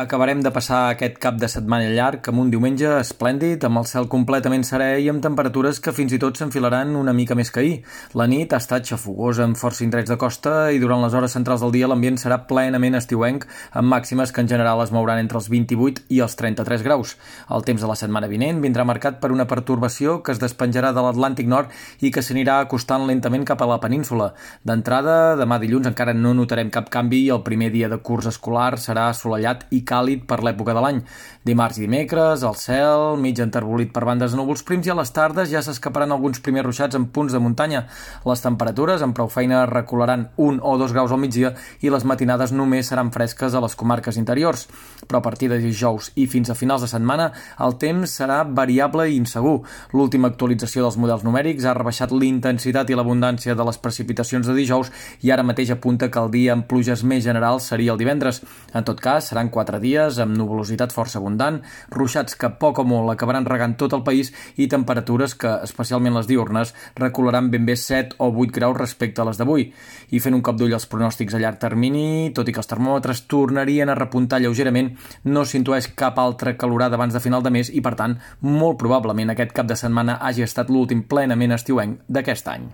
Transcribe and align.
Acabarem 0.00 0.40
de 0.40 0.48
passar 0.48 0.78
aquest 0.88 1.18
cap 1.20 1.36
de 1.36 1.48
setmana 1.50 1.90
llarg 1.92 2.24
amb 2.30 2.40
un 2.40 2.48
diumenge 2.48 2.88
esplèndid, 3.02 3.60
amb 3.66 3.82
el 3.82 3.86
cel 3.90 4.06
completament 4.08 4.62
serè 4.64 4.94
i 5.04 5.10
amb 5.12 5.20
temperatures 5.20 5.76
que 5.84 5.92
fins 5.92 6.14
i 6.16 6.18
tot 6.22 6.38
s'enfilaran 6.40 6.94
una 6.96 7.12
mica 7.12 7.34
més 7.36 7.50
que 7.52 7.60
ahir. 7.60 7.74
La 8.16 8.24
nit 8.30 8.54
ha 8.54 8.60
estat 8.62 8.86
xafogosa 8.88 9.44
amb 9.44 9.58
força 9.60 9.84
indrets 9.84 10.08
de 10.08 10.16
costa 10.16 10.70
i 10.72 10.80
durant 10.80 11.04
les 11.04 11.12
hores 11.12 11.34
centrals 11.36 11.60
del 11.60 11.74
dia 11.74 11.90
l'ambient 11.90 12.16
serà 12.22 12.38
plenament 12.48 12.96
estiuenc, 12.96 13.44
amb 13.76 13.92
màximes 13.92 14.32
que 14.32 14.40
en 14.40 14.48
general 14.48 14.80
es 14.86 14.92
mouran 14.96 15.20
entre 15.20 15.36
els 15.42 15.50
28 15.52 16.06
i 16.08 16.22
els 16.24 16.38
33 16.40 16.86
graus. 16.86 17.12
El 17.52 17.68
temps 17.68 17.84
de 17.84 17.92
la 17.92 17.98
setmana 18.00 18.32
vinent 18.32 18.64
vindrà 18.64 18.88
marcat 18.88 19.20
per 19.20 19.32
una 19.36 19.48
pertorbació 19.52 20.22
que 20.24 20.32
es 20.32 20.40
despenjarà 20.40 20.94
de 20.96 21.04
l'Atlàntic 21.04 21.52
Nord 21.52 21.76
i 22.00 22.08
que 22.14 22.24
s'anirà 22.24 22.62
acostant 22.62 23.04
lentament 23.10 23.44
cap 23.52 23.60
a 23.60 23.68
la 23.74 23.82
península. 23.84 24.32
D'entrada, 24.64 25.36
demà 25.36 25.60
dilluns 25.60 25.92
encara 25.92 26.16
no 26.16 26.32
notarem 26.40 26.72
cap 26.72 26.88
canvi 26.88 27.26
i 27.26 27.30
el 27.36 27.44
primer 27.44 27.68
dia 27.76 27.92
de 27.92 28.00
curs 28.00 28.32
escolar 28.32 28.72
serà 28.80 29.10
assolellat 29.12 29.68
i 29.68 29.84
càlid 29.90 30.22
per 30.30 30.40
l'època 30.46 30.76
de 30.76 30.84
l'any. 30.84 31.02
Dimarts 31.46 31.78
i 31.80 31.86
dimecres, 31.86 32.44
el 32.44 32.56
cel, 32.60 33.16
mig 33.18 33.38
enterbolit 33.42 33.90
per 33.94 34.04
bandes 34.04 34.34
de 34.34 34.38
núvols 34.38 34.62
prims 34.68 34.86
i 34.86 34.92
a 34.92 34.96
les 34.98 35.12
tardes 35.16 35.48
ja 35.50 35.62
s'escaparan 35.64 36.12
alguns 36.12 36.42
primers 36.44 36.66
ruixats 36.66 36.98
en 36.98 37.06
punts 37.14 37.32
de 37.32 37.40
muntanya. 37.40 37.86
Les 38.28 38.44
temperatures 38.44 39.02
amb 39.02 39.16
prou 39.16 39.30
feina 39.32 39.62
recolaran 39.70 40.28
un 40.36 40.60
o 40.62 40.76
dos 40.78 40.92
graus 40.92 41.14
al 41.14 41.22
migdia 41.22 41.54
i 41.80 41.92
les 41.92 42.04
matinades 42.04 42.52
només 42.52 42.90
seran 42.92 43.12
fresques 43.14 43.54
a 43.54 43.62
les 43.64 43.76
comarques 43.76 44.18
interiors. 44.20 44.66
Però 45.06 45.20
a 45.20 45.24
partir 45.24 45.48
de 45.48 45.60
dijous 45.62 46.10
i 46.20 46.26
fins 46.30 46.50
a 46.50 46.58
finals 46.58 46.84
de 46.84 46.90
setmana 46.92 47.30
el 47.64 47.78
temps 47.80 48.18
serà 48.20 48.42
variable 48.44 49.08
i 49.08 49.16
insegur. 49.16 49.60
L'última 49.96 50.28
actualització 50.28 50.84
dels 50.84 50.98
models 51.00 51.24
numèrics 51.24 51.64
ha 51.64 51.76
rebaixat 51.78 52.12
l'intensitat 52.12 52.90
i 52.90 52.98
l'abundància 52.98 53.56
de 53.56 53.66
les 53.66 53.78
precipitacions 53.78 54.46
de 54.46 54.56
dijous 54.56 54.92
i 55.24 55.32
ara 55.32 55.46
mateix 55.46 55.72
apunta 55.72 56.10
que 56.10 56.20
el 56.20 56.30
dia 56.34 56.52
amb 56.56 56.66
pluges 56.68 57.04
més 57.04 57.24
generals 57.24 57.70
seria 57.70 57.94
el 57.94 58.00
divendres. 58.00 58.42
En 58.74 58.84
tot 58.84 59.00
cas, 59.00 59.30
seran 59.30 59.48
quatre 59.48 59.69
dies 59.78 60.18
amb 60.18 60.34
nuvolositat 60.36 60.90
força 60.90 61.20
abundant, 61.20 61.60
ruixats 61.94 62.34
que 62.34 62.50
poc 62.58 62.80
o 62.82 62.84
molt 62.84 63.12
acabaran 63.12 63.46
regant 63.46 63.76
tot 63.78 63.94
el 63.94 64.02
país 64.02 64.32
i 64.56 64.66
temperatures 64.72 65.36
que, 65.38 65.52
especialment 65.62 66.16
les 66.18 66.26
diurnes, 66.26 66.74
recolaran 66.98 67.52
ben 67.52 67.68
bé 67.68 67.76
7 67.76 68.18
o 68.18 68.32
8 68.32 68.56
graus 68.58 68.76
respecte 68.80 69.22
a 69.22 69.28
les 69.28 69.38
d'avui. 69.38 69.68
I 70.10 70.18
fent 70.18 70.34
un 70.34 70.42
cop 70.42 70.58
d'ull 70.58 70.74
als 70.74 70.88
pronòstics 70.90 71.38
a 71.38 71.42
llarg 71.44 71.62
termini, 71.62 72.32
tot 72.34 72.48
i 72.48 72.56
que 72.56 72.62
els 72.64 72.70
termòmetres 72.74 73.26
tornarien 73.30 73.88
a 73.88 73.98
repuntar 73.98 74.42
lleugerament, 74.42 74.96
no 75.24 75.44
s'intueix 75.44 75.92
cap 75.94 76.18
altra 76.18 76.56
calorada 76.56 76.98
abans 76.98 77.14
de 77.14 77.22
final 77.22 77.46
de 77.46 77.54
mes 77.54 77.70
i, 77.70 77.80
per 77.84 77.94
tant, 77.94 78.18
molt 78.40 78.80
probablement 78.82 79.30
aquest 79.30 79.54
cap 79.54 79.70
de 79.70 79.78
setmana 79.78 80.18
hagi 80.20 80.48
estat 80.48 80.72
l'últim 80.72 81.06
plenament 81.06 81.60
estiuenc 81.60 82.00
d'aquest 82.08 82.48
any. 82.48 82.70